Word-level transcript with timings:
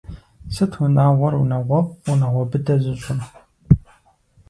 Сыт 0.53 0.71
унагъуэр 0.83 1.33
унагъуэфӏ, 1.41 1.91
унагъуэ 2.11 2.43
быдэ 2.49 2.75
зыщӏыр? 2.83 3.19